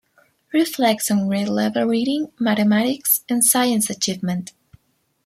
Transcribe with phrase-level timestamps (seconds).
[0.51, 4.51] Reflects on grade level reading, mathematics and science achievement.